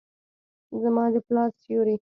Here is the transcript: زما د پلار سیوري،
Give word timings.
زما 0.81 1.03
د 1.13 1.15
پلار 1.27 1.49
سیوري، 1.59 1.95